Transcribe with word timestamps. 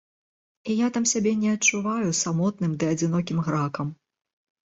І 0.69 0.75
я 0.77 0.87
там 0.95 1.03
сябе 1.11 1.33
не 1.41 1.51
адчуваю 1.57 2.09
самотным 2.21 2.71
ды 2.83 2.89
адзінокім 2.93 3.37
гракам. 3.51 3.87